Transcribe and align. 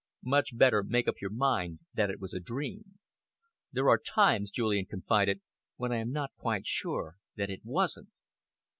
"Much 0.23 0.57
better 0.57 0.81
make 0.81 1.07
up 1.07 1.21
your 1.21 1.29
mind 1.29 1.77
that 1.93 2.09
it 2.09 2.19
was 2.19 2.33
a 2.33 2.39
dream." 2.39 2.97
"There 3.71 3.87
are 3.87 3.99
times," 3.99 4.49
Julian 4.49 4.87
confided, 4.87 5.41
"when 5.75 5.91
I 5.91 5.97
am 5.97 6.09
not 6.09 6.31
quite 6.39 6.65
sure 6.65 7.17
that 7.35 7.51
it 7.51 7.61
wasn't." 7.63 8.09